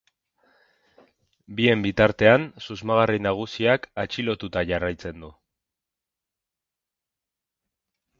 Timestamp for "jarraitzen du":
4.71-5.29